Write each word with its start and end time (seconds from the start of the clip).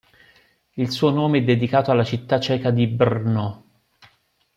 Il 0.77 0.89
suo 0.89 1.11
nome 1.11 1.37
è 1.37 1.43
dedicato 1.43 1.91
alla 1.91 2.03
città 2.03 2.39
ceca 2.39 2.71
di 2.71 2.87
Brno. 2.87 3.65